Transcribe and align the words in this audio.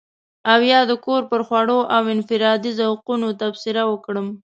او 0.51 0.59
يا 0.71 0.79
د 0.89 0.91
کور 1.05 1.21
پر 1.31 1.41
خوړو 1.47 1.79
او 1.95 2.03
انفرادي 2.15 2.71
ذوقونو 2.79 3.27
تبصره 3.41 3.81
وکړم. 3.91 4.27